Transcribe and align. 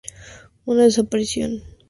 Una 0.65 0.81
desaparición. 0.85 1.61